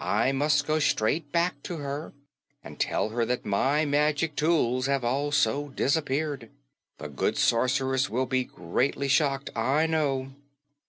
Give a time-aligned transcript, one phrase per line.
[0.00, 2.12] I must go straight back to her
[2.64, 6.50] and tell her that my magic tools have also disappeared.
[6.98, 10.32] The good Sorceress will be greatly shocked, I know."